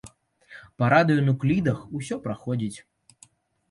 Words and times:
Па 0.77 0.85
радыенуклідах 0.95 1.87
усё 2.01 2.15
праходзіць. 2.29 2.77